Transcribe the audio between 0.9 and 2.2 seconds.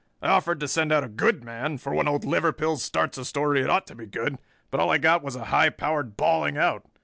out a good man, for when